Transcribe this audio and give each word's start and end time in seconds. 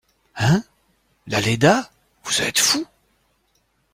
Hein!… 0.35 0.63
la 1.27 1.39
Léda?… 1.41 1.91
vous 2.23 2.41
êtes 2.41 2.57
fou! 2.57 2.87